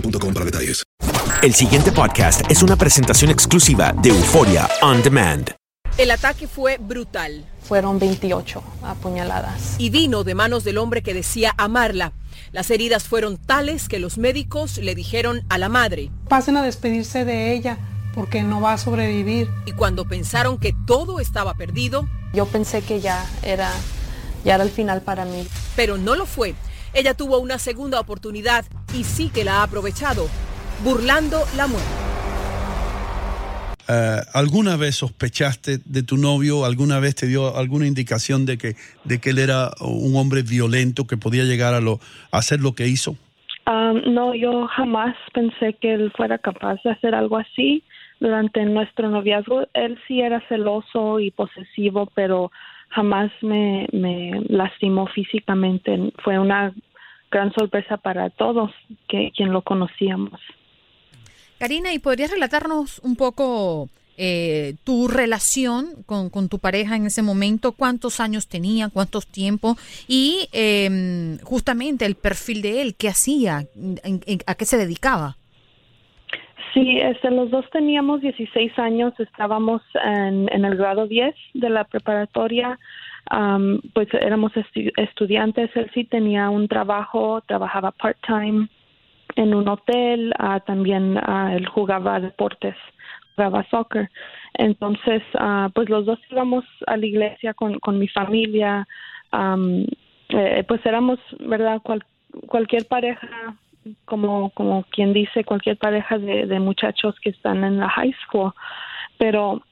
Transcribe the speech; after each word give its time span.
boostmobile.com 0.00 0.34
para 0.34 0.44
detalles. 0.44 0.82
El 1.42 1.54
siguiente 1.54 1.92
podcast 1.92 2.42
es 2.50 2.62
una 2.62 2.76
presentación 2.76 3.30
exclusiva 3.30 3.92
de 4.02 4.10
Euforia 4.10 4.68
On 4.82 5.02
Demand. 5.02 5.50
El 5.98 6.10
ataque 6.10 6.46
fue 6.46 6.76
brutal 6.78 7.46
Fueron 7.62 7.98
28 7.98 8.62
apuñaladas. 8.82 9.76
y 9.78 9.90
vino 9.90 10.24
de 10.24 10.34
manos 10.34 10.62
del 10.64 10.78
hombre 10.78 11.02
que 11.02 11.14
decía 11.14 11.54
amarla. 11.56 12.12
Las 12.52 12.70
heridas 12.70 13.04
fueron 13.04 13.38
tales 13.38 13.88
que 13.88 13.98
los 13.98 14.18
médicos 14.18 14.78
le 14.78 14.94
dijeron 14.94 15.42
a 15.48 15.58
la 15.58 15.68
madre. 15.68 16.10
Pasen 16.28 16.56
a 16.56 16.62
despedirse 16.62 17.24
de 17.24 17.52
ella 17.54 17.78
porque 18.14 18.42
no 18.42 18.60
va 18.60 18.74
a 18.74 18.78
sobrevivir. 18.78 19.48
Y 19.64 19.72
cuando 19.72 20.04
pensaron 20.06 20.58
que 20.58 20.74
todo 20.86 21.18
estaba 21.20 21.54
perdido, 21.54 22.08
Yo 22.34 22.44
pensé 22.46 22.82
que 22.82 23.00
ya 23.00 23.24
era, 23.42 23.70
ya 24.44 24.56
era 24.56 24.64
el 24.64 24.70
final 24.70 25.00
para 25.02 25.24
mí. 25.24 25.46
pero 25.74 25.96
no 25.96 26.14
lo 26.14 26.26
fue. 26.26 26.54
Ella 26.92 27.14
tuvo 27.14 27.38
una 27.38 27.58
segunda 27.58 27.98
oportunidad 28.00 28.64
y 28.96 29.04
sí 29.04 29.30
que 29.32 29.44
la 29.44 29.60
ha 29.60 29.62
aprovechado, 29.64 30.26
burlando 30.82 31.38
la 31.56 31.66
muerte. 31.66 32.06
Eh, 33.88 34.20
¿Alguna 34.34 34.76
vez 34.76 34.96
sospechaste 34.96 35.78
de 35.84 36.02
tu 36.02 36.16
novio? 36.16 36.64
¿Alguna 36.64 36.98
vez 36.98 37.14
te 37.14 37.26
dio 37.26 37.56
alguna 37.56 37.86
indicación 37.86 38.44
de 38.44 38.58
que, 38.58 38.74
de 39.04 39.20
que 39.20 39.30
él 39.30 39.38
era 39.38 39.70
un 39.80 40.16
hombre 40.16 40.42
violento 40.42 41.06
que 41.06 41.16
podía 41.16 41.44
llegar 41.44 41.74
a, 41.74 41.80
lo, 41.80 42.00
a 42.32 42.38
hacer 42.38 42.60
lo 42.60 42.74
que 42.74 42.88
hizo? 42.88 43.16
Um, 43.66 44.14
no, 44.14 44.34
yo 44.34 44.66
jamás 44.68 45.14
pensé 45.32 45.74
que 45.74 45.94
él 45.94 46.12
fuera 46.16 46.38
capaz 46.38 46.82
de 46.82 46.90
hacer 46.90 47.14
algo 47.14 47.36
así 47.36 47.84
durante 48.18 48.64
nuestro 48.64 49.08
noviazgo. 49.08 49.66
Él 49.74 49.98
sí 50.08 50.20
era 50.20 50.40
celoso 50.48 51.20
y 51.20 51.30
posesivo, 51.30 52.08
pero 52.14 52.50
jamás 52.88 53.30
me, 53.42 53.88
me 53.92 54.40
lastimó 54.48 55.06
físicamente. 55.08 56.12
Fue 56.24 56.38
una 56.38 56.72
gran 57.30 57.52
sorpresa 57.52 57.96
para 57.96 58.30
todos 58.30 58.70
que 59.08 59.32
quien 59.36 59.52
lo 59.52 59.62
conocíamos. 59.62 60.40
Karina, 61.58 61.92
¿y 61.92 61.98
podrías 61.98 62.30
relatarnos 62.30 62.98
un 63.00 63.16
poco 63.16 63.88
eh, 64.18 64.74
tu 64.84 65.08
relación 65.08 66.02
con, 66.04 66.28
con 66.30 66.48
tu 66.48 66.58
pareja 66.58 66.96
en 66.96 67.06
ese 67.06 67.22
momento? 67.22 67.72
¿Cuántos 67.72 68.20
años 68.20 68.46
tenía? 68.46 68.88
¿Cuántos 68.90 69.26
tiempos? 69.26 69.76
Y 70.06 70.48
eh, 70.52 71.38
justamente 71.42 72.04
el 72.04 72.14
perfil 72.14 72.62
de 72.62 72.82
él, 72.82 72.94
¿qué 72.96 73.08
hacía? 73.08 73.64
¿En- 73.74 74.20
en- 74.26 74.40
¿A 74.46 74.54
qué 74.54 74.64
se 74.66 74.76
dedicaba? 74.76 75.36
Sí, 76.74 76.98
este, 76.98 77.30
los 77.30 77.50
dos 77.50 77.64
teníamos 77.72 78.20
16 78.20 78.78
años, 78.78 79.14
estábamos 79.18 79.80
en, 80.04 80.52
en 80.52 80.64
el 80.66 80.76
grado 80.76 81.06
10 81.06 81.34
de 81.54 81.70
la 81.70 81.84
preparatoria, 81.84 82.78
am, 83.30 83.80
pues 83.94 84.08
éramos 84.14 84.52
estu- 84.52 84.92
estudiantes, 84.96 85.70
él 85.76 85.90
sí 85.94 86.04
tenía 86.04 86.50
un 86.50 86.68
trabajo, 86.68 87.40
trabajaba 87.46 87.90
part-time 87.92 88.68
en 89.36 89.54
un 89.54 89.68
hotel, 89.68 90.32
ah, 90.38 90.60
también 90.60 91.18
ah, 91.18 91.52
él 91.54 91.66
jugaba 91.66 92.20
deportes, 92.20 92.74
jugaba 93.34 93.64
soccer. 93.70 94.10
Entonces, 94.54 95.22
ah, 95.38 95.68
pues 95.74 95.88
los 95.88 96.06
dos 96.06 96.18
íbamos 96.30 96.64
a 96.86 96.96
la 96.96 97.06
iglesia 97.06 97.54
con, 97.54 97.78
con 97.80 97.98
mi 97.98 98.08
familia, 98.08 98.86
am, 99.30 99.84
eh, 100.30 100.64
pues 100.66 100.84
éramos, 100.86 101.18
¿verdad? 101.40 101.80
Cual- 101.82 102.04
cualquier 102.48 102.86
pareja 102.86 103.56
como 104.04 104.50
como 104.50 104.84
quien 104.90 105.12
dice 105.12 105.44
cualquier 105.44 105.76
pareja 105.76 106.18
de, 106.18 106.46
de 106.46 106.58
muchachos 106.58 107.14
que 107.20 107.30
están 107.30 107.62
en 107.62 107.78
la 107.78 107.88
high 107.88 108.12
school 108.24 108.52
pero 109.16 109.62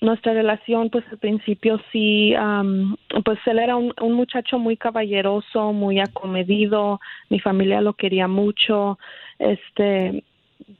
nuestra 0.00 0.32
relación 0.32 0.90
pues 0.90 1.04
al 1.10 1.18
principio 1.18 1.80
sí 1.92 2.34
am, 2.34 2.96
pues 3.24 3.38
él 3.46 3.58
era 3.58 3.76
un, 3.76 3.92
un 4.00 4.12
muchacho 4.12 4.58
muy 4.58 4.76
caballeroso 4.76 5.72
muy 5.72 6.00
acomedido 6.00 7.00
mi 7.28 7.40
familia 7.40 7.80
lo 7.80 7.94
quería 7.94 8.28
mucho 8.28 8.98
este 9.38 10.24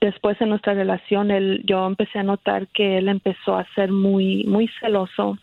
después 0.01 0.41
en 0.41 0.51
nuestra 0.51 0.75
relación 0.75 1.31
él 1.31 1.63
yo 1.65 1.87
empecé 1.87 2.19
a 2.19 2.25
notar 2.25 2.69
que 2.69 2.99
él 2.99 3.09
empezó 3.09 3.57
a 3.57 3.67
ser 3.75 3.91
muy 3.91 4.45
muy 4.45 4.69
celoso 4.81 5.39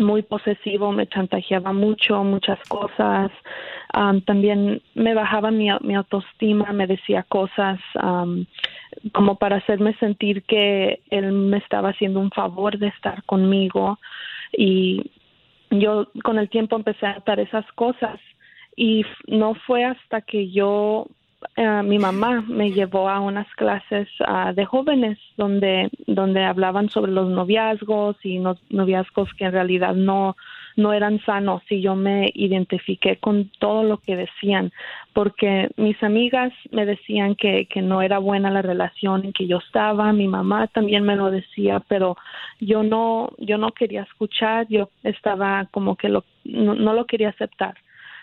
muy 0.00 0.22
posesivo, 0.22 0.92
me 0.92 1.06
chantajeaba 1.06 1.72
mucho, 1.72 2.24
muchas 2.24 2.58
cosas. 2.68 3.30
Am, 3.92 4.20
también 4.22 4.82
me 4.94 5.14
bajaba 5.14 5.50
mi, 5.50 5.68
mi 5.80 5.94
autoestima, 5.94 6.72
me 6.72 6.86
decía 6.86 7.22
cosas 7.24 7.78
como 9.12 9.36
para 9.36 9.56
hacerme 9.56 9.94
sentir 9.94 10.42
que 10.42 11.00
él 11.10 11.32
me 11.32 11.58
estaba 11.58 11.90
haciendo 11.90 12.20
un 12.20 12.30
favor 12.30 12.78
de 12.78 12.88
estar 12.88 13.22
conmigo. 13.24 13.98
Y 14.52 15.10
yo 15.70 16.08
con 16.22 16.38
el 16.38 16.48
tiempo 16.48 16.76
empecé 16.76 17.06
a 17.06 17.14
notar 17.14 17.40
esas 17.40 17.70
cosas. 17.72 18.18
Y 18.76 19.04
no 19.26 19.54
fue 19.54 19.84
hasta 19.84 20.22
que 20.22 20.50
yo 20.50 21.06
eh, 21.56 21.82
mi 21.82 21.98
mamá 21.98 22.44
me 22.46 22.70
llevó 22.70 23.08
a 23.08 23.18
unas 23.20 23.46
clases 23.54 24.08
ah, 24.26 24.52
de 24.52 24.66
jóvenes 24.66 25.18
donde 25.36 25.88
donde 26.06 26.44
hablaban 26.44 26.90
sobre 26.90 27.12
los 27.12 27.30
noviazgos 27.30 28.16
y 28.22 28.38
no- 28.38 28.58
noviazgos 28.68 29.32
que 29.34 29.46
en 29.46 29.52
realidad 29.52 29.94
no 29.94 30.36
no 30.76 30.92
eran 30.92 31.20
sanos. 31.24 31.62
Y 31.70 31.80
yo 31.80 31.96
me 31.96 32.30
identifiqué 32.34 33.16
con 33.16 33.50
todo 33.58 33.82
lo 33.84 33.98
que 33.98 34.16
decían 34.16 34.72
porque 35.14 35.70
mis 35.76 36.00
amigas 36.02 36.52
me 36.72 36.84
decían 36.86 37.34
que, 37.34 37.66
que 37.66 37.82
no 37.82 38.02
era 38.02 38.18
buena 38.18 38.50
la 38.50 38.62
relación 38.62 39.24
en 39.24 39.32
que 39.32 39.46
yo 39.46 39.58
estaba. 39.58 40.12
Mi 40.12 40.28
mamá 40.28 40.66
también 40.68 41.04
me 41.04 41.16
lo 41.16 41.30
decía 41.30 41.80
pero 41.88 42.16
yo 42.60 42.82
no 42.82 43.30
yo 43.38 43.56
no 43.56 43.72
quería 43.72 44.02
escuchar. 44.02 44.66
Yo 44.68 44.90
estaba 45.04 45.66
como 45.70 45.96
que 45.96 46.10
lo 46.10 46.24
no, 46.44 46.74
no 46.74 46.92
lo 46.92 47.06
quería 47.06 47.30
aceptar 47.30 47.74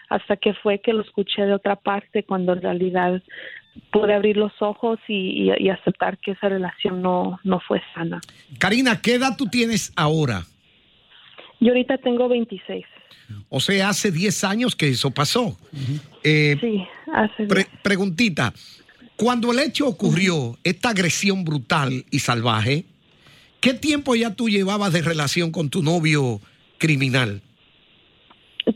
hasta 0.09 0.37
que 0.37 0.53
fue 0.53 0.79
que 0.79 0.93
lo 0.93 1.01
escuché 1.01 1.41
de 1.43 1.53
otra 1.53 1.75
parte 1.75 2.23
cuando 2.23 2.53
en 2.53 2.61
realidad 2.61 3.21
pude 3.91 4.13
abrir 4.13 4.37
los 4.37 4.53
ojos 4.61 4.99
y, 5.07 5.49
y- 5.51 5.65
y 5.65 5.69
aceptar 5.69 6.17
que 6.17 6.31
esa 6.31 6.49
relación 6.49 7.01
no, 7.01 7.39
no 7.43 7.59
fue 7.59 7.81
sana. 7.93 8.21
Karina, 8.57 9.01
¿qué 9.01 9.15
edad 9.15 9.35
tú 9.37 9.45
tienes 9.47 9.91
ahora? 9.95 10.43
Yo 11.59 11.69
ahorita 11.69 11.97
tengo 11.97 12.27
26. 12.27 12.85
O 13.49 13.59
sea, 13.59 13.89
hace 13.89 14.11
10 14.11 14.43
años 14.45 14.75
que 14.75 14.87
eso 14.89 15.11
pasó. 15.11 15.57
Eh, 16.23 16.55
sí, 16.61 16.85
hace 17.13 17.45
pre- 17.45 17.67
preguntita, 17.83 18.53
cuando 19.15 19.51
el 19.51 19.59
hecho 19.59 19.87
ocurrió, 19.87 20.57
esta 20.63 20.89
agresión 20.89 21.43
brutal 21.43 22.05
y 22.09 22.19
salvaje, 22.19 22.85
¿qué 23.59 23.73
tiempo 23.73 24.15
ya 24.15 24.33
tú 24.35 24.47
llevabas 24.49 24.93
de 24.93 25.01
relación 25.01 25.51
con 25.51 25.69
tu 25.69 25.83
novio 25.83 26.39
criminal? 26.77 27.41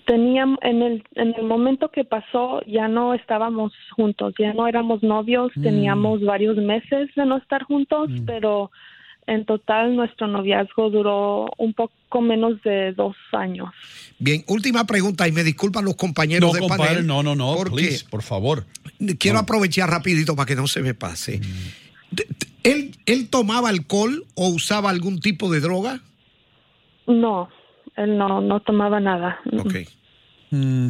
Teníamos, 0.06 0.58
en 0.62 0.82
el, 0.82 1.04
en 1.16 1.34
el 1.36 1.44
momento 1.44 1.90
que 1.92 2.06
pasó, 2.06 2.62
ya 2.66 2.88
no 2.88 3.14
estábamos 3.14 3.74
juntos, 3.96 4.34
ya 4.40 4.54
no 4.54 4.68
éramos 4.68 5.04
novios, 5.04 5.52
Mm. 5.56 5.62
teníamos 5.64 6.22
varios 6.24 6.56
meses 6.58 7.10
de 7.16 7.26
no 7.26 7.38
estar 7.38 7.64
juntos, 7.64 8.10
pero 8.26 8.72
en 9.28 9.46
total 9.46 9.96
nuestro 9.96 10.28
noviazgo 10.28 10.90
duró 10.90 11.52
un 11.58 11.74
poco 11.74 12.22
menos 12.22 12.62
de 12.64 12.94
dos 12.94 13.16
años. 13.34 13.70
Bien, 14.18 14.44
última 14.48 14.86
pregunta 14.86 15.28
y 15.28 15.32
me 15.34 15.44
disculpan 15.44 15.84
los 15.86 15.96
compañeros 15.96 16.50
No, 16.50 16.54
de 16.54 16.60
compadre, 16.62 16.88
panel. 16.88 17.08
no, 17.08 17.22
no, 17.22 17.36
no, 17.36 17.56
porque 17.58 17.72
please, 17.76 18.06
por 18.10 18.22
favor. 18.24 18.66
Quiero 19.20 19.40
aprovechar 19.40 19.90
rapidito 19.90 20.36
para 20.36 20.46
que 20.48 20.56
no 20.56 20.68
se 20.68 20.82
me 20.82 20.94
pase. 20.94 21.42
D- 22.12 22.28
¿Él, 22.64 22.92
¿Él 23.06 23.30
tomaba 23.30 23.70
alcohol 23.70 24.24
o 24.36 24.48
usaba 24.50 24.90
algún 24.90 25.20
tipo 25.20 25.52
de 25.52 25.60
droga? 25.60 26.00
No, 27.08 27.50
él 27.98 28.18
no, 28.18 28.42
no 28.42 28.60
tomaba 28.62 29.00
nada. 29.00 29.40
Mm, 30.52 30.88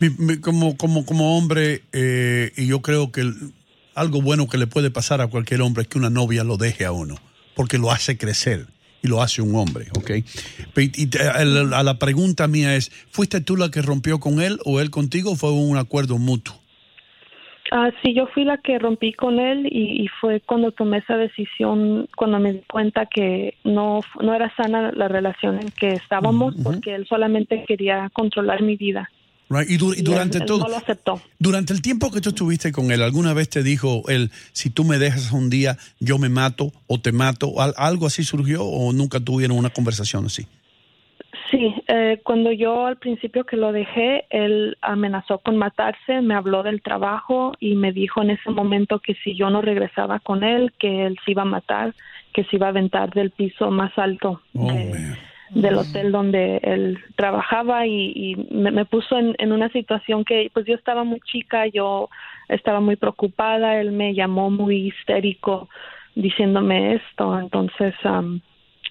mi- 0.00 0.10
mi- 0.18 0.36
como, 0.38 0.76
como, 0.76 1.04
como 1.06 1.36
hombre, 1.38 1.82
eh, 1.92 2.52
y 2.56 2.66
yo 2.66 2.82
creo 2.82 3.10
que 3.12 3.22
el- 3.22 3.52
algo 3.94 4.20
bueno 4.22 4.48
que 4.48 4.58
le 4.58 4.66
puede 4.66 4.90
pasar 4.90 5.20
a 5.20 5.26
cualquier 5.28 5.62
hombre 5.62 5.82
es 5.82 5.88
que 5.88 5.98
una 5.98 6.10
novia 6.10 6.44
lo 6.44 6.56
deje 6.56 6.84
a 6.84 6.92
uno, 6.92 7.16
porque 7.54 7.78
lo 7.78 7.90
hace 7.90 8.16
crecer 8.18 8.66
y 9.02 9.08
lo 9.08 9.22
hace 9.22 9.40
un 9.42 9.54
hombre, 9.56 9.88
¿ok? 9.96 10.10
Y 10.76 11.06
te- 11.06 11.22
a 11.28 11.44
la, 11.44 11.78
a 11.78 11.82
la 11.82 11.98
pregunta 11.98 12.46
mía 12.46 12.76
es, 12.76 12.90
¿fuiste 13.10 13.40
tú 13.40 13.56
la 13.56 13.70
que 13.70 13.80
rompió 13.82 14.20
con 14.20 14.40
él 14.40 14.58
o 14.64 14.80
él 14.80 14.90
contigo 14.90 15.32
o 15.32 15.36
fue 15.36 15.50
un 15.52 15.76
acuerdo 15.78 16.18
mutuo? 16.18 16.59
Ah, 17.72 17.90
sí, 18.02 18.14
yo 18.14 18.26
fui 18.34 18.44
la 18.44 18.58
que 18.58 18.78
rompí 18.80 19.12
con 19.12 19.38
él 19.38 19.66
y, 19.70 20.02
y 20.02 20.08
fue 20.20 20.40
cuando 20.40 20.72
tomé 20.72 20.98
esa 20.98 21.16
decisión, 21.16 22.08
cuando 22.16 22.40
me 22.40 22.52
di 22.54 22.62
cuenta 22.68 23.06
que 23.06 23.54
no, 23.64 24.00
no 24.20 24.34
era 24.34 24.52
sana 24.56 24.90
la 24.92 25.06
relación 25.06 25.58
en 25.60 25.68
que 25.78 25.94
estábamos, 25.94 26.54
porque 26.64 26.94
él 26.96 27.06
solamente 27.08 27.64
quería 27.68 28.10
controlar 28.12 28.62
mi 28.62 28.74
vida. 28.76 29.08
Right? 29.48 29.70
Y, 29.70 29.76
du- 29.76 29.94
y 29.94 29.98
Y 30.00 30.02
durante 30.02 30.38
él 30.38 30.44
todo, 30.46 30.60
no 30.64 30.68
lo 30.68 30.76
aceptó. 30.76 31.20
durante 31.38 31.72
el 31.72 31.80
tiempo 31.82 32.10
que 32.10 32.20
tú 32.20 32.30
estuviste 32.30 32.72
con 32.72 32.90
él, 32.90 33.02
¿alguna 33.02 33.34
vez 33.34 33.48
te 33.48 33.62
dijo 33.62 34.02
él, 34.08 34.30
si 34.52 34.70
tú 34.70 34.84
me 34.84 34.98
dejas 34.98 35.30
un 35.32 35.48
día, 35.48 35.76
yo 36.00 36.18
me 36.18 36.28
mato 36.28 36.72
o 36.88 37.00
te 37.00 37.12
mato? 37.12 37.60
¿Al- 37.60 37.74
¿Algo 37.76 38.06
así 38.06 38.24
surgió 38.24 38.64
o 38.64 38.92
nunca 38.92 39.20
tuvieron 39.20 39.56
una 39.58 39.70
conversación 39.70 40.26
así? 40.26 40.46
Sí, 41.50 41.74
eh, 41.88 42.20
cuando 42.22 42.52
yo 42.52 42.86
al 42.86 42.98
principio 42.98 43.44
que 43.44 43.56
lo 43.56 43.72
dejé, 43.72 44.24
él 44.30 44.76
amenazó 44.82 45.38
con 45.38 45.56
matarse, 45.56 46.20
me 46.20 46.34
habló 46.34 46.62
del 46.62 46.80
trabajo 46.80 47.52
y 47.58 47.74
me 47.74 47.92
dijo 47.92 48.22
en 48.22 48.30
ese 48.30 48.50
momento 48.50 49.00
que 49.00 49.14
si 49.14 49.34
yo 49.34 49.50
no 49.50 49.60
regresaba 49.60 50.20
con 50.20 50.44
él, 50.44 50.72
que 50.78 51.06
él 51.06 51.18
se 51.24 51.32
iba 51.32 51.42
a 51.42 51.46
matar, 51.46 51.94
que 52.32 52.44
se 52.44 52.56
iba 52.56 52.66
a 52.66 52.70
aventar 52.70 53.10
del 53.10 53.30
piso 53.30 53.70
más 53.70 53.96
alto 53.98 54.40
de- 54.52 55.16
del 55.52 55.78
hotel 55.78 56.12
donde 56.12 56.58
él 56.62 56.98
trabajaba 57.16 57.84
y, 57.84 58.12
y 58.14 58.36
me, 58.54 58.70
me 58.70 58.84
puso 58.84 59.18
en, 59.18 59.34
en 59.38 59.50
una 59.50 59.68
situación 59.70 60.24
que 60.24 60.48
pues 60.54 60.64
yo 60.66 60.74
estaba 60.76 61.02
muy 61.02 61.18
chica, 61.22 61.66
yo 61.66 62.08
estaba 62.48 62.78
muy 62.78 62.94
preocupada, 62.94 63.80
él 63.80 63.90
me 63.90 64.14
llamó 64.14 64.50
muy 64.50 64.76
histérico 64.86 65.68
diciéndome 66.14 66.94
esto, 66.94 67.36
entonces 67.38 67.94
am, 68.04 68.40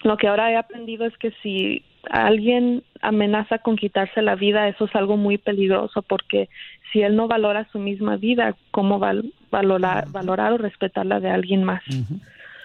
lo 0.04 0.18
que 0.18 0.28
ahora 0.28 0.51
he 0.51 0.56
aprendido 0.56 1.06
es 1.06 1.18
que 1.18 1.31
si 1.44 1.84
alguien 2.10 2.84
amenaza 3.01 3.60
con 3.60 3.75
quitarse 3.75 4.22
la 4.22 4.36
vida, 4.36 4.68
eso 4.68 4.86
es 4.86 4.96
algo 4.96 5.18
muy 5.18 5.38
peligroso 5.38 6.01
porque 6.01 6.50
si 6.92 7.01
él 7.01 7.16
no 7.16 7.28
valora 7.28 7.68
su 7.72 7.80
misma 7.80 8.18
vida, 8.18 8.56
¿cómo 8.72 9.00
va 9.00 9.12
a 9.12 9.22
valorar, 9.51 10.10
valorar 10.10 10.54
o 10.54 10.57
respetar 10.57 11.06
la 11.06 11.19
de 11.19 11.30
alguien 11.30 11.63
más? 11.63 11.84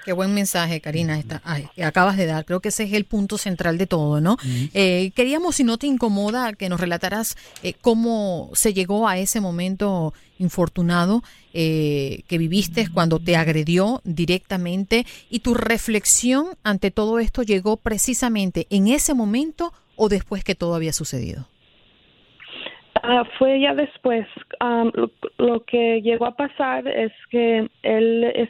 Qué 0.05 0.13
buen 0.13 0.35
mensaje, 0.35 0.81
Karina, 0.81 1.19
esta- 1.19 1.41
ay, 1.45 1.67
que 1.75 1.83
acabas 1.83 2.17
de 2.19 2.27
dar. 2.27 2.45
Creo 2.45 2.61
que 2.61 2.69
ese 2.69 2.85
es 2.85 2.93
el 2.93 3.05
punto 3.07 3.39
central 3.39 3.79
de 3.79 3.87
todo, 3.87 4.21
¿no? 4.21 4.37
Eh, 4.75 5.13
queríamos, 5.17 5.55
si 5.57 5.65
no 5.65 5.79
te 5.79 5.87
incomoda, 5.87 6.53
que 6.53 6.69
nos 6.69 6.79
relataras 6.81 7.37
eh, 7.63 7.73
cómo 7.81 8.51
se 8.53 8.75
llegó 8.75 9.09
a 9.09 9.17
ese 9.17 9.41
momento 9.41 10.13
infortunado 10.39 11.23
eh, 11.55 12.23
que 12.29 12.37
viviste 12.39 12.89
cuando 12.93 13.19
te 13.19 13.37
agredió 13.37 14.03
directamente 14.05 15.07
y 15.31 15.39
tu 15.41 15.55
reflexión 15.55 16.49
ante 16.65 16.91
todo 16.91 17.19
esto 17.19 17.43
llegó 17.43 17.77
precisamente 17.79 18.67
en 18.71 18.89
ese 18.89 19.15
momento 19.15 19.73
o 19.97 20.09
después 20.09 20.45
que 20.45 20.55
todo 20.55 20.75
había 20.75 20.93
sucedido. 20.93 21.47
Ah, 23.03 23.25
fue 23.39 23.61
ya 23.61 23.75
después. 23.75 24.27
Am, 24.61 24.91
lo, 24.95 25.11
lo 25.39 25.65
que 25.65 26.01
llegó 26.03 26.27
a 26.27 26.37
pasar 26.37 26.87
es 26.89 27.13
que 27.31 27.69
él 27.83 28.25
es 28.35 28.49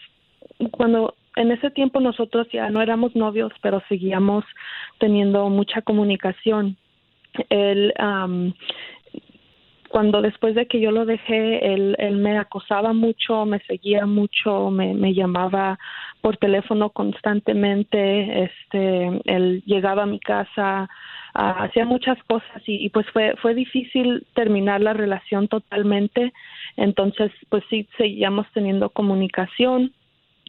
cuando 0.70 1.14
en 1.36 1.50
ese 1.50 1.70
tiempo 1.70 2.00
nosotros 2.00 2.46
ya 2.52 2.70
no 2.70 2.80
éramos 2.80 3.14
novios, 3.16 3.52
pero 3.60 3.82
seguíamos 3.88 4.44
teniendo 4.98 5.48
mucha 5.48 5.82
comunicación. 5.82 6.76
Él 7.50 7.92
am, 7.98 8.54
cuando 9.94 10.22
después 10.22 10.56
de 10.56 10.66
que 10.66 10.80
yo 10.80 10.90
lo 10.90 11.06
dejé, 11.06 11.72
él, 11.72 11.94
él 12.00 12.16
me 12.16 12.36
acosaba 12.36 12.92
mucho, 12.92 13.44
me 13.46 13.60
seguía 13.60 14.06
mucho, 14.06 14.68
me, 14.70 14.92
me 14.92 15.14
llamaba 15.14 15.78
por 16.20 16.36
teléfono 16.36 16.90
constantemente, 16.90 18.42
este, 18.42 19.20
él 19.24 19.62
llegaba 19.66 20.02
a 20.02 20.06
mi 20.06 20.18
casa, 20.18 20.88
ah, 21.34 21.50
hacía 21.62 21.84
muchas 21.84 22.20
cosas 22.24 22.60
y, 22.66 22.84
y 22.84 22.88
pues 22.88 23.06
fue, 23.10 23.36
fue 23.40 23.54
difícil 23.54 24.26
terminar 24.34 24.80
la 24.80 24.94
relación 24.94 25.46
totalmente, 25.46 26.32
entonces 26.76 27.30
pues 27.48 27.62
sí 27.70 27.86
seguíamos 27.96 28.48
teniendo 28.52 28.90
comunicación, 28.90 29.92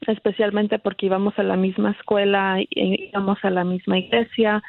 especialmente 0.07 0.79
porque 0.79 1.05
íbamos 1.05 1.37
a 1.37 1.43
la 1.43 1.55
misma 1.55 1.91
escuela, 1.91 2.57
íbamos 2.69 3.37
a 3.43 3.49
la 3.49 3.63
misma 3.63 3.97
iglesia 3.97 4.63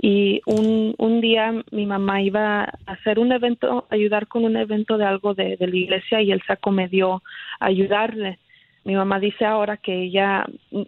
y 0.00 0.40
un, 0.46 0.94
un 0.98 1.20
día 1.20 1.52
mi 1.70 1.86
mamá 1.86 2.22
iba 2.22 2.64
a 2.64 2.72
hacer 2.86 3.18
un 3.18 3.32
evento, 3.32 3.86
ayudar 3.90 4.26
con 4.26 4.44
un 4.44 4.56
evento 4.56 4.98
de 4.98 5.04
algo 5.04 5.34
de, 5.34 5.56
la 5.58 5.76
iglesia 5.76 6.20
y 6.20 6.32
él 6.32 6.42
se 6.46 6.52
acomedió 6.52 7.22
a 7.60 7.66
ayudarle. 7.66 8.38
Mi 8.84 8.94
mamá 8.94 9.18
dice 9.18 9.44
ahora 9.44 9.78
que 9.78 10.04
ella 10.04 10.46
mm, 10.70 10.82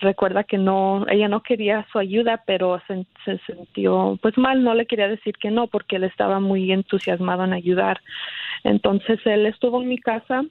recuerda 0.00 0.44
que 0.44 0.56
no, 0.56 1.04
ella 1.08 1.28
no 1.28 1.42
quería 1.42 1.86
su 1.90 1.98
ayuda, 1.98 2.42
pero 2.46 2.80
se, 2.86 3.06
se 3.24 3.38
sintió 3.38 4.18
pues 4.22 4.38
mal, 4.38 4.62
no 4.62 4.74
le 4.74 4.86
quería 4.86 5.08
decir 5.08 5.36
que 5.36 5.50
no 5.50 5.66
porque 5.66 5.96
él 5.96 6.04
estaba 6.04 6.38
muy 6.38 6.70
entusiasmado 6.70 7.44
en 7.44 7.52
ayudar. 7.52 8.00
Entonces 8.62 9.18
él 9.24 9.46
estuvo 9.46 9.82
en 9.82 9.88
mi 9.88 9.98
casa 9.98 10.44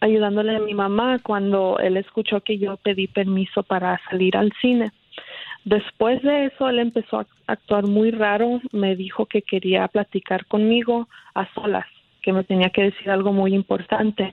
ayudándole 0.00 0.56
a 0.56 0.60
mi 0.60 0.74
mamá 0.74 1.18
cuando 1.22 1.78
él 1.78 1.96
escuchó 1.96 2.40
que 2.40 2.58
yo 2.58 2.76
pedí 2.76 3.06
permiso 3.06 3.62
para 3.62 4.00
salir 4.08 4.36
al 4.36 4.52
cine. 4.60 4.90
Después 5.64 6.22
de 6.22 6.46
eso, 6.46 6.68
él 6.68 6.78
empezó 6.78 7.20
a 7.20 7.26
actuar 7.46 7.86
muy 7.86 8.10
raro, 8.10 8.60
me 8.72 8.96
dijo 8.96 9.26
que 9.26 9.42
quería 9.42 9.86
platicar 9.88 10.46
conmigo 10.46 11.08
a 11.34 11.52
solas, 11.54 11.86
que 12.22 12.32
me 12.32 12.44
tenía 12.44 12.70
que 12.70 12.84
decir 12.84 13.10
algo 13.10 13.32
muy 13.32 13.54
importante. 13.54 14.32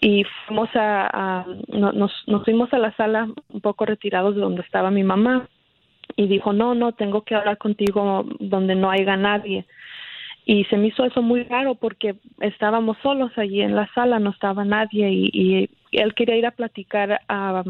Y 0.00 0.24
fuimos 0.46 0.70
a, 0.74 1.06
a- 1.12 1.46
no- 1.68 1.92
nos, 1.92 2.12
nos 2.26 2.44
fuimos 2.44 2.72
a 2.72 2.78
la 2.78 2.92
sala 2.96 3.28
un 3.50 3.60
poco 3.60 3.84
retirados 3.84 4.34
de 4.34 4.40
donde 4.40 4.62
estaba 4.62 4.90
mi 4.90 5.04
mamá 5.04 5.46
y 6.16 6.26
dijo, 6.26 6.52
no, 6.52 6.74
no, 6.74 6.92
tengo 6.92 7.22
que 7.22 7.34
hablar 7.34 7.58
contigo 7.58 8.26
donde 8.40 8.74
no 8.74 8.90
haya 8.90 9.16
nadie. 9.16 9.66
Y 10.44 10.64
se 10.64 10.76
me 10.76 10.88
hizo 10.88 11.04
eso 11.04 11.22
muy 11.22 11.44
raro 11.44 11.76
porque 11.76 12.16
estábamos 12.40 12.96
solos 13.02 13.30
allí 13.36 13.62
en 13.62 13.76
la 13.76 13.88
sala, 13.94 14.18
no 14.18 14.30
estaba 14.30 14.64
nadie 14.64 15.08
y, 15.10 15.30
y 15.32 15.70
él 15.92 16.14
quería 16.14 16.36
ir 16.36 16.46
a 16.46 16.50
platicar 16.50 17.20
a, 17.28 17.62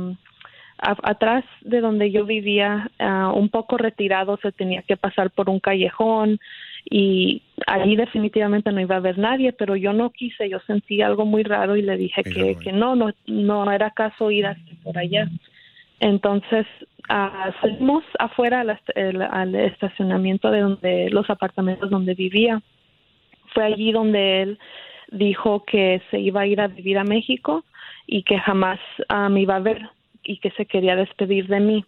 a- 0.78 0.96
atrás 1.02 1.44
de 1.60 1.80
donde 1.80 2.10
yo 2.10 2.24
vivía, 2.24 2.90
ah, 2.98 3.30
un 3.34 3.50
poco 3.50 3.76
retirado, 3.76 4.38
se 4.38 4.52
tenía 4.52 4.82
que 4.82 4.96
pasar 4.96 5.30
por 5.30 5.50
un 5.50 5.60
callejón 5.60 6.38
y 6.90 7.42
allí 7.66 7.94
definitivamente 7.94 8.72
no 8.72 8.80
iba 8.80 8.94
a 8.96 8.98
haber 8.98 9.18
nadie, 9.18 9.52
pero 9.52 9.76
yo 9.76 9.92
no 9.92 10.10
quise, 10.10 10.48
yo 10.48 10.58
sentí 10.60 11.02
algo 11.02 11.24
muy 11.26 11.42
raro 11.42 11.76
y 11.76 11.82
le 11.82 11.96
dije 11.96 12.22
que, 12.24 12.56
que 12.64 12.72
no, 12.72 12.96
no, 12.96 13.12
no 13.26 13.70
era 13.70 13.90
caso 13.90 14.30
ir 14.30 14.46
hasta 14.46 14.72
por 14.82 14.96
allá. 14.98 15.28
Entonces 16.02 16.66
ah, 17.08 17.52
salimos 17.60 18.02
afuera 18.18 18.60
al, 18.62 19.54
estacionamiento 19.54 20.50
de 20.50 20.60
donde 20.60 21.10
los 21.10 21.30
apartamentos 21.30 21.90
donde 21.90 22.14
vivía. 22.14 22.60
Fue 23.54 23.64
allí 23.64 23.92
donde 23.92 24.42
él 24.42 24.58
dijo 25.12 25.64
que 25.64 26.02
se 26.10 26.18
iba 26.18 26.40
a 26.40 26.46
ir 26.46 26.60
a 26.60 26.66
vivir 26.66 26.98
a 26.98 27.04
México 27.04 27.64
y 28.08 28.24
que 28.24 28.36
jamás 28.38 28.80
ah, 29.08 29.28
me 29.28 29.42
iba 29.42 29.54
a 29.54 29.60
ver 29.60 29.90
y 30.24 30.38
que 30.38 30.50
se 30.50 30.66
quería 30.66 30.96
despedir 30.96 31.46
de 31.46 31.60
mí. 31.60 31.84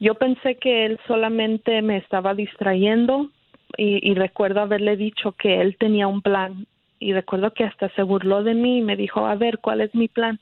Yo 0.00 0.16
pensé 0.16 0.56
que 0.56 0.84
él 0.84 1.00
solamente 1.06 1.80
me 1.80 1.96
estaba 1.96 2.34
distrayendo 2.34 3.30
y, 3.78 4.06
y 4.06 4.14
recuerdo 4.14 4.60
haberle 4.60 4.98
dicho 4.98 5.32
que 5.32 5.62
él 5.62 5.78
tenía 5.78 6.08
un 6.08 6.20
plan 6.20 6.66
y 6.98 7.14
recuerdo 7.14 7.54
que 7.54 7.64
hasta 7.64 7.88
se 7.94 8.02
burló 8.02 8.42
de 8.42 8.52
mí 8.52 8.78
y 8.78 8.82
me 8.82 8.96
dijo, 8.96 9.26
a 9.26 9.34
ver, 9.34 9.60
¿cuál 9.60 9.80
es 9.80 9.94
mi 9.94 10.08
plan? 10.08 10.38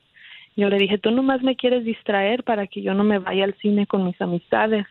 Yo 0.56 0.68
le 0.68 0.78
dije, 0.78 0.99
tú 0.99 1.11
nomás 1.11 1.42
me 1.42 1.56
quieres 1.56 1.84
distraer 1.84 2.44
para 2.44 2.66
que 2.66 2.82
yo 2.82 2.94
no 2.94 3.04
me 3.04 3.18
vaya 3.18 3.44
al 3.44 3.54
cine 3.54 3.87
con 3.87 4.04
mis 4.04 4.20
amistades. 4.20 4.87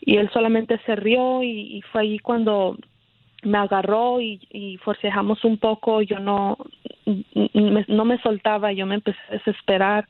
Y 0.00 0.16
él 0.18 0.30
solamente 0.32 0.78
se 0.86 0.96
rió 0.96 1.42
y, 1.42 1.82
fue 1.90 2.02
allí 2.02 2.18
cuando 2.18 2.76
me 3.42 3.58
agarró 3.58 4.20
y, 4.20 4.40
y 4.50 4.76
forcejamos 4.78 5.44
un 5.44 5.58
poco. 5.58 6.02
Yo 6.02 6.18
no, 6.20 6.56
me- 7.06 7.84
no 7.88 8.04
me 8.04 8.18
soltaba, 8.18 8.72
yo 8.72 8.86
me 8.86 8.96
empecé 8.96 9.18
a 9.28 9.32
desesperar. 9.32 10.06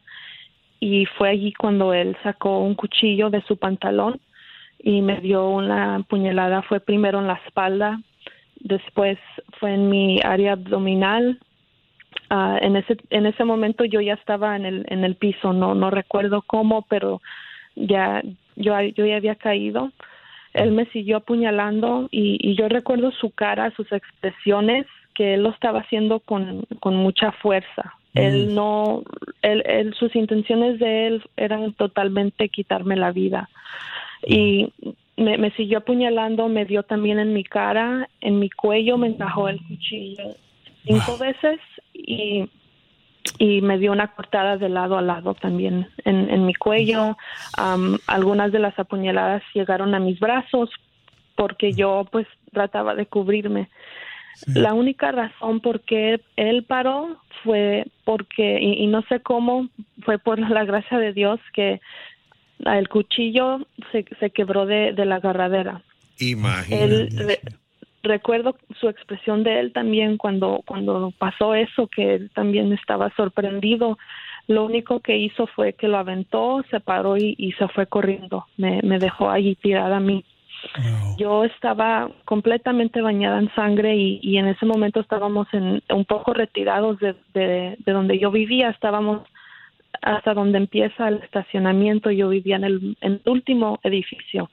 Y 0.80 1.06
fue 1.06 1.30
allí 1.30 1.52
cuando 1.54 1.94
él 1.94 2.16
sacó 2.22 2.58
un 2.58 2.74
cuchillo 2.74 3.30
de 3.30 3.40
su 3.42 3.56
pantalón 3.56 4.20
y 4.78 5.00
me 5.00 5.20
dio 5.20 5.48
una 5.48 6.04
puñalada. 6.08 6.60
Fue 6.62 6.80
primero 6.80 7.20
en 7.20 7.26
la 7.26 7.40
espalda, 7.46 8.00
después 8.60 9.18
fue 9.58 9.72
en 9.74 9.88
mi 9.88 10.20
área 10.22 10.52
abdominal. 10.52 11.38
Ah, 12.36 12.58
en 12.60 12.74
ese 12.74 12.96
en 13.10 13.26
ese 13.26 13.44
momento 13.44 13.84
yo 13.84 14.00
ya 14.00 14.14
estaba 14.14 14.56
en 14.56 14.66
el 14.66 14.84
en 14.88 15.04
el 15.04 15.14
piso, 15.14 15.52
no 15.52 15.76
no 15.76 15.88
recuerdo 15.90 16.42
cómo, 16.42 16.82
pero 16.82 17.22
ya 17.76 18.22
yo 18.56 18.72
yo 18.96 19.06
ya 19.06 19.16
había 19.16 19.36
caído. 19.36 19.92
Él 20.52 20.72
me 20.72 20.86
siguió 20.86 21.18
apuñalando 21.18 22.08
y, 22.10 22.38
y 22.40 22.56
yo 22.56 22.68
recuerdo 22.68 23.12
su 23.12 23.30
cara, 23.30 23.72
sus 23.76 23.90
expresiones, 23.92 24.86
que 25.14 25.34
él 25.34 25.44
lo 25.44 25.50
estaba 25.50 25.80
haciendo 25.80 26.18
con, 26.18 26.64
con 26.80 26.96
mucha 26.96 27.30
fuerza. 27.30 27.94
Él 28.14 28.54
no, 28.54 29.02
él, 29.42 29.62
él, 29.66 29.94
sus 29.94 30.14
intenciones 30.14 30.78
de 30.78 31.06
él 31.08 31.22
eran 31.36 31.72
totalmente 31.72 32.48
quitarme 32.48 32.96
la 32.96 33.10
vida. 33.10 33.48
Y 34.26 34.72
me, 35.16 35.38
me 35.38 35.50
siguió 35.52 35.78
apuñalando, 35.78 36.48
me 36.48 36.64
dio 36.64 36.84
también 36.84 37.18
en 37.18 37.32
mi 37.32 37.42
cara, 37.42 38.08
en 38.20 38.38
mi 38.38 38.50
cuello, 38.50 38.96
me 38.96 39.08
encajó 39.08 39.48
el 39.48 39.60
cuchillo 39.66 40.36
cinco 40.84 41.18
veces 41.18 41.60
y, 42.06 42.48
y 43.38 43.60
me 43.60 43.78
dio 43.78 43.92
una 43.92 44.08
cortada 44.08 44.56
de 44.56 44.68
lado 44.68 44.96
a 44.98 45.02
lado 45.02 45.34
también 45.34 45.88
en, 46.04 46.30
en 46.30 46.46
mi 46.46 46.54
cuello. 46.54 47.16
Am, 47.56 47.98
algunas 48.06 48.52
de 48.52 48.58
las 48.58 48.78
apuñaladas 48.78 49.42
llegaron 49.54 49.94
a 49.94 50.00
mis 50.00 50.18
brazos 50.20 50.70
porque 51.36 51.72
yo 51.72 52.06
pues 52.10 52.26
trataba 52.52 52.94
de 52.94 53.06
cubrirme. 53.06 53.68
La 54.46 54.74
única 54.74 55.12
razón 55.12 55.60
por 55.60 55.80
qué 55.80 56.20
él 56.36 56.64
paró 56.64 57.18
fue 57.44 57.86
porque, 58.04 58.58
y, 58.60 58.82
y 58.82 58.86
no 58.88 59.02
sé 59.02 59.20
cómo, 59.20 59.68
fue 60.04 60.18
por 60.18 60.38
la 60.38 60.64
gracia 60.64 60.98
de 60.98 61.12
Dios 61.12 61.40
que 61.54 61.80
el 62.58 62.88
cuchillo 62.88 63.66
se, 63.92 64.04
se 64.18 64.30
quebró 64.30 64.66
de, 64.66 64.92
de 64.92 65.04
la 65.04 65.16
agarradera. 65.16 65.82
Imagínate. 66.18 66.84
Él, 66.84 67.38
recuerdo 68.04 68.56
su 68.78 68.88
expresión 68.88 69.42
de 69.42 69.58
él 69.60 69.72
también 69.72 70.16
cuando, 70.16 70.62
cuando 70.66 71.12
pasó 71.18 71.54
eso, 71.54 71.88
que 71.88 72.14
él 72.14 72.30
también 72.34 72.72
estaba 72.72 73.10
sorprendido. 73.16 73.98
Lo 74.46 74.64
único 74.64 75.00
que 75.00 75.16
hizo 75.16 75.46
fue 75.48 75.72
que 75.72 75.88
lo 75.88 75.96
aventó, 75.98 76.62
se 76.70 76.78
paró 76.80 77.16
y, 77.16 77.34
y 77.38 77.52
se 77.52 77.66
fue 77.68 77.86
corriendo. 77.86 78.46
Me, 78.56 78.80
me 78.82 78.98
dejó 78.98 79.30
allí 79.30 79.56
tirada 79.56 79.96
a 79.96 80.00
mí. 80.00 80.24
Yo 81.18 81.44
estaba 81.44 82.10
completamente 82.24 83.02
bañada 83.02 83.38
en 83.38 83.54
sangre 83.54 83.96
y, 83.96 84.20
y 84.22 84.38
en 84.38 84.46
ese 84.46 84.64
momento 84.64 85.00
estábamos 85.00 85.46
en, 85.52 85.82
un 85.90 86.04
poco 86.04 86.32
retirados 86.32 86.98
de, 87.00 87.14
de, 87.34 87.76
de 87.78 87.92
donde 87.92 88.18
yo 88.18 88.30
vivía. 88.30 88.70
Estábamos 88.70 89.22
hasta 90.02 90.32
donde 90.32 90.58
empieza 90.58 91.08
el 91.08 91.16
estacionamiento. 91.16 92.10
Yo 92.10 92.28
vivía 92.30 92.56
en 92.56 92.64
el, 92.64 92.96
en 93.00 93.12
el 93.14 93.22
último 93.26 93.78
edificio 93.82 94.50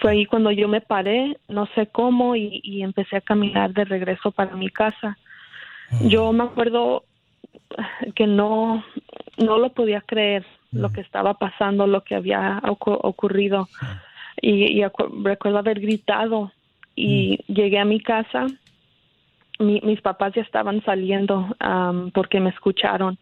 fue 0.00 0.12
ahí 0.12 0.26
cuando 0.26 0.50
yo 0.50 0.68
me 0.68 0.80
paré, 0.80 1.38
no 1.48 1.66
sé 1.74 1.86
cómo, 1.86 2.36
y, 2.36 2.60
y 2.62 2.82
empecé 2.82 3.16
a 3.16 3.20
caminar 3.20 3.72
de 3.72 3.84
regreso 3.84 4.30
para 4.30 4.54
mi 4.54 4.68
casa. 4.68 5.16
Yo 6.02 6.32
me 6.32 6.44
acuerdo 6.44 7.04
que 8.14 8.26
no, 8.26 8.84
no 9.38 9.58
lo 9.58 9.70
podía 9.70 10.00
creer 10.02 10.44
lo 10.72 10.92
que 10.92 11.00
estaba 11.00 11.34
pasando, 11.34 11.86
lo 11.86 12.02
que 12.02 12.14
había 12.14 12.60
ocu- 12.62 12.98
ocurrido. 13.02 13.68
Y, 14.40 14.82
recuerdo 15.24 15.58
haber 15.58 15.80
gritado 15.80 16.52
y 16.94 17.38
llegué 17.46 17.78
a 17.78 17.84
mi 17.84 18.00
casa. 18.00 18.46
Mi- 19.58 19.80
mis 19.82 20.00
papás 20.00 20.34
ya 20.34 20.42
estaban 20.42 20.84
saliendo 20.84 21.56
porque 22.12 22.38
me 22.38 22.50
escucharon 22.50 23.18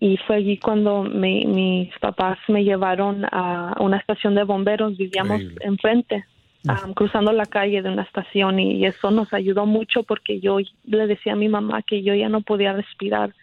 y 0.00 0.16
fue 0.26 0.36
allí 0.36 0.58
cuando 0.58 1.02
me- 1.02 1.44
mis 1.46 1.96
papás 1.98 2.38
me 2.48 2.64
llevaron 2.64 3.24
a 3.24 3.76
una 3.80 3.96
estación 3.98 4.34
de 4.34 4.44
bomberos, 4.44 4.96
vivíamos 4.96 5.42
enfrente, 5.60 6.24
am, 6.68 6.94
cruzando 6.94 7.32
la 7.32 7.46
calle 7.46 7.82
de 7.82 7.88
una 7.88 8.02
estación 8.02 8.58
y, 8.58 8.84
eso 8.84 9.10
nos 9.10 9.32
ayudó 9.32 9.66
mucho 9.66 10.02
porque 10.02 10.40
yo 10.40 10.58
le 10.84 11.06
decía 11.06 11.32
a 11.32 11.36
mi 11.36 11.48
mamá 11.48 11.82
que 11.82 12.02
yo 12.02 12.14
ya 12.14 12.28
no 12.28 12.40
podía 12.40 12.72
respirar, 12.72 13.34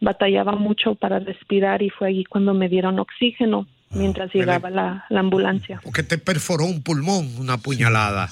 batallaba 0.00 0.52
mucho 0.52 0.94
para 0.94 1.18
respirar 1.18 1.82
y 1.82 1.90
fue 1.90 2.08
allí 2.08 2.24
cuando 2.24 2.54
me 2.54 2.68
dieron 2.68 2.98
oxígeno 2.98 3.66
mientras 3.94 4.32
llegaba 4.34 4.70
la, 4.70 5.04
la 5.10 5.20
ambulancia. 5.20 5.80
Porque 5.84 6.02
te 6.02 6.18
perforó 6.18 6.64
un 6.64 6.82
pulmón, 6.82 7.28
una 7.38 7.58
puñalada. 7.58 8.28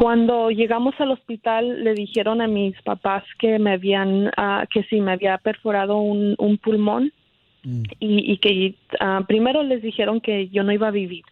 Cuando 0.00 0.50
llegamos 0.50 0.94
al 0.98 1.10
hospital 1.10 1.84
le 1.84 1.92
dijeron 1.92 2.40
a 2.40 2.46
mis 2.48 2.74
papás 2.80 3.22
que 3.38 3.58
me 3.58 3.72
habían, 3.72 4.30
ah, 4.38 4.64
que 4.72 4.82
sí 4.84 4.98
me 4.98 5.12
había 5.12 5.36
perforado 5.36 5.98
un, 5.98 6.34
un 6.38 6.56
pulmón 6.56 7.12
y, 8.00 8.32
y 8.32 8.38
que 8.38 8.74
ah, 8.98 9.20
primero 9.28 9.62
les 9.62 9.82
dijeron 9.82 10.22
que 10.22 10.48
yo 10.48 10.62
no 10.62 10.72
iba 10.72 10.88
a 10.88 10.90
vivir. 10.90 11.24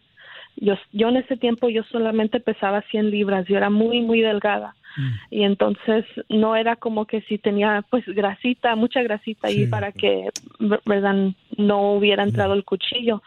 Yo, 0.55 0.75
yo 0.91 1.09
en 1.09 1.17
ese 1.17 1.35
tiempo 1.35 1.67
yo 1.69 1.81
solamente 1.85 2.39
pesaba 2.39 2.83
100 2.91 3.09
libras, 3.09 3.47
yo 3.47 3.57
era 3.57 3.71
muy, 3.71 4.01
muy 4.01 4.21
delgada. 4.21 4.75
Y 5.31 5.43
entonces 5.43 6.05
no 6.29 6.55
era 6.55 6.75
como 6.75 7.05
que 7.05 7.21
si 7.21 7.39
tenía 7.39 7.83
pues 7.89 8.05
grasita, 8.05 8.75
mucha 8.75 9.01
grasita 9.01 9.47
ahí 9.47 9.65
para 9.71 9.91
que, 9.93 10.29
ver- 10.59 10.81
verdad, 10.85 11.15
no 11.57 11.93
hubiera 11.93 12.21
entrado 12.21 12.53
el 12.53 12.63
cuchillo. 12.65 13.23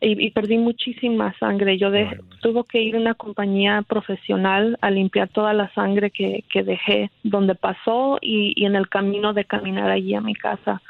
Y, 0.00 0.26
y 0.26 0.30
perdí 0.30 0.56
muchísima 0.56 1.34
sangre. 1.38 1.76
Yo 1.76 1.90
de, 1.90 2.20
tuve 2.40 2.62
que 2.68 2.80
ir 2.80 2.96
a 2.96 3.00
una 3.00 3.14
compañía 3.14 3.82
profesional 3.86 4.78
a 4.80 4.90
limpiar 4.90 5.28
toda 5.28 5.52
la 5.52 5.72
sangre 5.74 6.10
que, 6.10 6.44
que 6.50 6.62
dejé 6.62 7.10
donde 7.22 7.54
pasó 7.54 8.18
y, 8.22 8.54
y 8.56 8.64
en 8.64 8.76
el 8.76 8.88
camino 8.88 9.34
de 9.34 9.44
caminar 9.44 9.90
allí 9.90 10.14
a 10.14 10.20
mi 10.20 10.34
casa. 10.34 10.80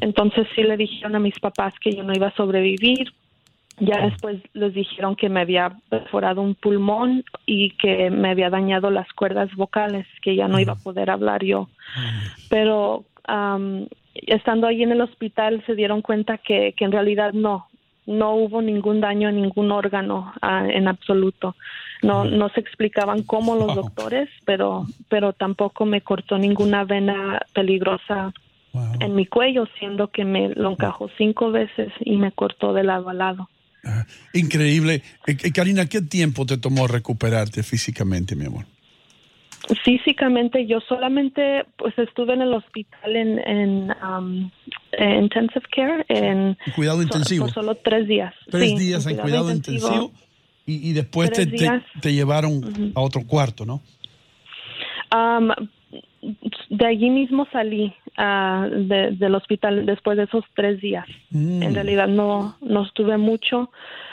Entonces 0.00 0.46
sí 0.54 0.62
le 0.62 0.76
dijeron 0.76 1.16
a 1.16 1.18
mis 1.18 1.38
papás 1.40 1.74
que 1.80 1.92
yo 1.92 2.02
no 2.02 2.12
iba 2.14 2.28
a 2.28 2.36
sobrevivir. 2.36 3.12
Ya 3.78 4.00
después 4.00 4.40
les 4.54 4.72
dijeron 4.72 5.16
que 5.16 5.28
me 5.28 5.40
había 5.40 5.70
perforado 5.90 6.40
un 6.40 6.54
pulmón 6.54 7.24
y 7.44 7.72
que 7.72 8.10
me 8.10 8.30
había 8.30 8.48
dañado 8.48 8.90
las 8.90 9.10
cuerdas 9.12 9.54
vocales, 9.54 10.06
que 10.22 10.34
ya 10.34 10.48
no 10.48 10.58
iba 10.58 10.72
a 10.72 10.82
poder 10.82 11.10
hablar 11.10 11.44
yo. 11.44 11.68
Pero 12.48 13.04
am, 13.24 13.86
estando 14.14 14.66
ahí 14.66 14.82
en 14.82 14.92
el 14.92 15.02
hospital 15.02 15.62
se 15.66 15.74
dieron 15.74 16.00
cuenta 16.00 16.38
que, 16.38 16.72
que 16.74 16.86
en 16.86 16.92
realidad 16.92 17.34
no, 17.34 17.66
no 18.06 18.34
hubo 18.34 18.62
ningún 18.62 19.00
daño 19.00 19.28
a 19.28 19.32
ningún 19.32 19.70
órgano 19.72 20.32
ah, 20.42 20.66
en 20.68 20.88
absoluto. 20.88 21.56
No, 22.02 22.24
no 22.24 22.48
se 22.50 22.60
explicaban 22.60 23.22
cómo 23.22 23.56
los 23.56 23.74
doctores, 23.74 24.28
pero, 24.44 24.86
pero 25.08 25.32
tampoco 25.32 25.86
me 25.86 26.02
cortó 26.02 26.38
ninguna 26.38 26.84
vena 26.84 27.40
peligrosa 27.54 28.32
en 29.00 29.14
mi 29.14 29.26
cuello, 29.26 29.66
siendo 29.78 30.08
que 30.08 30.24
me 30.24 30.50
lo 30.50 30.72
encajó 30.72 31.08
cinco 31.16 31.50
veces 31.50 31.92
y 32.00 32.16
me 32.16 32.32
cortó 32.32 32.74
de 32.74 32.84
lado 32.84 33.08
a 33.08 33.14
lado. 33.14 33.48
Increíble. 34.32 35.02
Eh, 35.26 35.36
eh, 35.42 35.52
Karina, 35.52 35.86
¿qué 35.86 36.02
tiempo 36.02 36.44
te 36.44 36.58
tomó 36.58 36.86
recuperarte 36.86 37.62
físicamente, 37.62 38.34
mi 38.36 38.46
amor? 38.46 38.66
Físicamente 39.84 40.66
yo 40.66 40.80
solamente 40.80 41.64
pues 41.76 41.98
estuve 41.98 42.34
en 42.34 42.42
el 42.42 42.54
hospital 42.54 43.16
en, 43.16 43.38
en 43.40 43.90
um, 44.02 44.50
en 44.92 45.24
intensive 45.24 45.66
care 45.74 46.04
en 46.08 46.56
Cuidado 46.76 46.98
so- 46.98 47.02
intensivo. 47.02 47.46
por 47.46 47.54
solo 47.54 47.74
tres 47.74 48.06
días. 48.06 48.32
Tres 48.50 48.70
Sí, 48.70 48.78
días 48.78 49.06
en 49.06 49.16
cuidado 49.16 49.50
intensivo 49.50 50.12
y, 50.66 50.90
y 50.90 50.92
después 50.92 51.32
te, 51.32 51.46
te- 51.46 52.12
llevaron 52.12 52.92
a 52.94 53.00
otro 53.00 53.22
cuarto, 53.26 53.64
¿no? 53.66 53.82
Um, 55.14 55.50
de 56.70 56.86
allí 56.86 57.10
mismo 57.10 57.46
salí 57.52 57.92
ah, 58.16 58.68
de- 58.70 59.12
del 59.12 59.34
hospital 59.34 59.84
después 59.86 60.16
de 60.16 60.24
esos 60.24 60.44
tres 60.54 60.80
días. 60.80 61.06
Mm. 61.30 61.62
En 61.62 61.74
realidad 61.74 62.08
no, 62.08 62.56
no 62.60 62.84
estuve 62.84 63.16
mucho. 63.16 63.70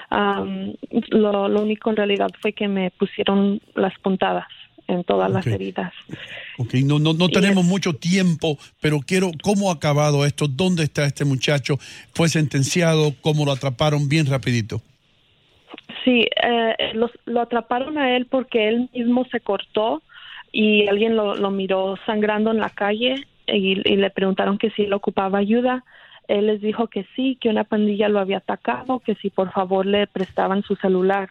Am, 0.10 0.74
lo, 1.10 1.48
lo 1.50 1.62
único 1.62 1.89
en 1.89 1.95
realidad 1.95 2.29
fue 2.41 2.53
que 2.53 2.67
me 2.67 2.91
pusieron 2.91 3.60
las 3.75 3.98
puntadas 4.00 4.45
en 4.88 5.04
todas 5.04 5.32
las 5.32 5.46
heridas. 5.48 5.94
Ok, 6.58 6.74
no, 6.86 7.00
no, 7.00 7.13
no 7.13 7.30
tenemos 7.30 7.63
mucho 7.66 7.94
tiempo, 7.94 8.58
pero 8.82 9.00
quiero, 9.00 9.32
¿cómo 9.42 9.70
ha 9.72 9.75
acabado 9.75 10.25
esto? 10.25 10.48
¿Dónde 10.48 10.84
está 10.84 11.06
este 11.06 11.25
muchacho? 11.25 11.78
¿Fue 12.13 12.30
sentenciado? 12.30 13.13
¿Cómo 13.22 13.46
lo 13.46 13.52
atraparon? 13.52 14.08
Bien 14.10 14.25
rapidito. 14.25 14.82
Sí, 16.04 16.28
eh, 16.44 16.75
los- 16.94 17.18
lo 17.25 17.42
atraparon 17.42 17.98
a 17.98 18.16
él 18.16 18.28
porque 18.30 18.68
él 18.68 18.90
mismo 18.94 19.25
se 19.32 19.40
cortó 19.40 20.02
y 20.52 20.88
alguien 20.88 21.16
lo, 21.16 21.36
lo 21.36 21.50
miró 21.50 21.96
sangrando 22.06 22.52
en 22.52 22.58
la 22.60 22.70
calle 22.70 23.25
y, 23.48 23.80
y 23.90 23.96
le 23.98 24.10
preguntaron 24.10 24.58
que 24.58 24.70
si 24.72 24.84
él 24.84 24.94
ocupaba 24.94 25.40
ayuda. 25.40 25.84
Él 26.28 26.48
les 26.48 26.62
dijo 26.62 26.88
que 26.88 27.06
sí, 27.18 27.38
que 27.42 27.50
una 27.50 27.66
pandilla 27.66 28.08
lo 28.08 28.20
había 28.20 28.38
atacado, 28.38 29.00
que 29.00 29.16
si 29.16 29.30
por 29.30 29.52
favor 29.52 29.86
le 29.86 30.08
prestaban 30.08 30.63
su 30.63 30.75
celular. 30.78 31.30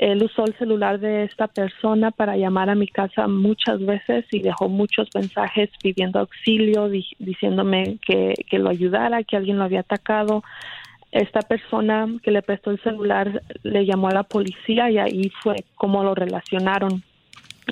Él 0.00 0.22
usó 0.22 0.46
el 0.46 0.56
celular 0.56 0.98
de 0.98 1.24
esta 1.24 1.46
persona 1.46 2.10
para 2.10 2.34
llamar 2.34 2.70
a 2.70 2.74
mi 2.74 2.88
casa 2.88 3.28
muchas 3.28 3.84
veces 3.84 4.24
y 4.32 4.40
dejó 4.40 4.70
muchos 4.70 5.10
mensajes 5.14 5.68
pidiendo 5.82 6.20
auxilio, 6.20 6.88
diciéndome 7.18 7.98
que, 8.06 8.32
que 8.48 8.58
lo 8.58 8.70
ayudara, 8.70 9.22
que 9.24 9.36
alguien 9.36 9.58
lo 9.58 9.64
había 9.64 9.80
atacado. 9.80 10.42
Esta 11.12 11.42
persona 11.42 12.06
que 12.22 12.30
le 12.30 12.40
prestó 12.40 12.70
el 12.70 12.80
celular 12.80 13.42
le 13.62 13.84
llamó 13.84 14.08
a 14.08 14.14
la 14.14 14.22
policía 14.22 14.90
y 14.90 14.96
ahí 14.96 15.30
fue 15.42 15.64
como 15.74 16.02
lo 16.02 16.14
relacionaron. 16.14 17.02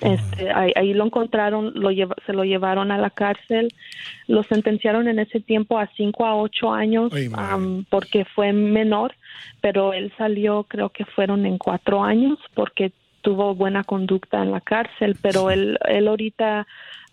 Este, 0.03 0.51
ahí, 0.51 0.95
lo 0.95 1.05
encontraron, 1.05 1.73
lo 1.75 1.91
se 2.27 2.33
lo 2.33 2.45
llevaron 2.45 2.91
a 2.91 2.99
la 2.99 3.11
cárcel, 3.11 3.69
lo 4.27 4.43
sentenciaron 4.45 5.09
en 5.09 5.19
ese 5.19 5.41
tiempo 5.41 5.79
a 5.79 5.89
5 5.97 6.27
a 6.27 6.37
8 6.37 6.73
años 6.73 7.13
porque 7.89 8.25
fue 8.25 8.53
menor, 8.53 9.15
pero 9.61 9.93
él 9.93 10.13
salió, 10.19 10.65
creo 10.65 10.91
que 10.91 11.05
fueron 11.05 11.47
en 11.47 11.59
4 11.59 12.03
años 12.03 12.39
porque 12.55 12.93
tuvo 13.23 13.55
buena 13.55 13.85
conducta 13.85 14.43
en 14.43 14.53
la 14.53 14.61
cárcel, 14.61 15.17
pero 15.21 15.51
él, 15.51 15.79
él 15.89 16.09
ahorita, 16.09 16.67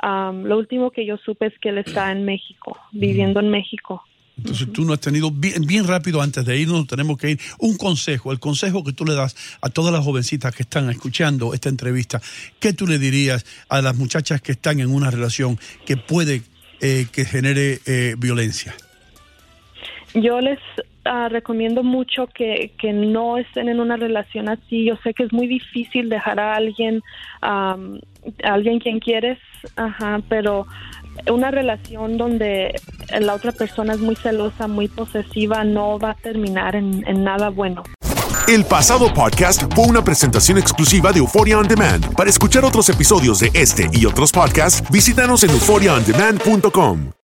lo 0.04 0.58
último 0.58 0.92
que 0.92 1.06
yo 1.06 1.18
supe 1.18 1.48
es 1.48 1.60
que 1.60 1.70
él 1.70 1.80
está 1.80 2.12
en 2.12 2.26
México, 2.26 2.80
viviendo 2.92 3.40
en 3.40 3.50
México. 3.50 4.04
Entonces 4.38 4.72
tú 4.74 4.84
no 4.84 4.94
has 4.94 5.00
tenido, 5.00 5.32
bien, 5.32 5.66
bien 5.66 5.88
rápido 5.88 6.22
antes 6.22 6.46
de 6.46 6.58
irnos, 6.58 6.88
tenemos 6.88 7.18
que 7.18 7.32
ir, 7.32 7.40
un 7.60 7.78
consejo, 7.78 8.32
el 8.32 8.40
consejo 8.40 8.84
que 8.84 8.92
tú 8.92 9.06
le 9.06 9.14
das 9.14 9.36
a 9.62 9.70
todas 9.70 9.94
las 9.94 10.04
jovencitas 10.04 10.54
que 10.54 10.64
están 10.64 10.90
escuchando 10.90 11.54
esta 11.54 11.70
entrevista, 11.70 12.22
¿qué 12.60 12.74
tú 12.74 12.86
le 12.86 13.00
dirías 13.00 13.46
a 13.70 13.82
las 13.82 13.96
muchachas 13.96 14.42
que 14.42 14.52
están 14.52 14.80
en 14.80 14.92
una 14.92 15.10
relación 15.10 15.58
que 15.86 15.96
puede 15.96 16.42
eh, 16.82 17.08
que 17.12 17.24
genere 17.24 17.80
eh, 17.86 18.16
violencia? 18.18 18.76
Yo 20.14 20.40
les 20.42 20.60
ah, 21.06 21.30
recomiendo 21.30 21.84
mucho 21.84 22.28
que, 22.28 22.72
que, 22.78 22.94
no 22.94 23.38
estén 23.38 23.70
en 23.70 23.80
una 23.80 23.98
relación 23.98 24.50
así. 24.50 24.86
Yo 24.86 24.96
sé 25.04 25.14
que 25.14 25.24
es 25.24 25.34
muy 25.34 25.48
difícil 25.48 26.10
dejar 26.10 26.40
a 26.40 26.56
alguien, 26.56 27.02
a 27.42 27.78
alguien 28.44 28.80
quien 28.80 29.00
quieres, 29.00 29.40
ajá, 29.76 30.22
pero 30.30 30.68
una 31.32 31.52
relación 31.52 32.18
donde 32.18 32.76
la 33.20 33.34
otra 33.34 33.52
persona 33.52 33.94
es 33.94 34.00
muy 34.00 34.16
celosa, 34.16 34.68
muy 34.68 34.88
posesiva, 34.88 35.64
no 35.64 36.00
va 36.00 36.12
a 36.12 36.16
terminar 36.16 36.76
en, 36.76 37.04
nada 37.24 37.50
bueno. 37.50 37.84
El 38.48 38.64
pasado 38.64 39.12
podcast 39.14 39.64
fue 39.74 39.86
una 39.86 40.04
presentación 40.04 40.58
exclusiva 40.58 41.12
de 41.12 41.20
Euphoria 41.20 41.58
On 41.58 41.68
Demand. 41.68 42.14
Para 42.14 42.30
escuchar 42.30 42.64
otros 42.64 42.90
episodios 42.90 43.40
de 43.40 43.50
este 43.54 43.90
y 43.92 44.06
otros 44.06 44.32
podcasts, 44.32 44.84
visítanos 44.92 45.44
en 45.44 45.50
euphoriaondemand.com. 45.52 47.25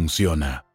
funciona. 0.00 0.69